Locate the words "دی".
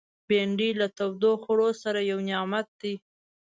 2.81-2.93